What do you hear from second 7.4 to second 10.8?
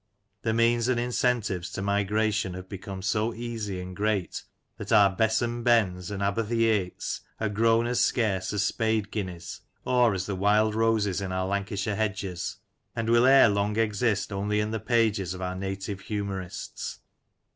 grown as scarce as spade guineas, or as the wild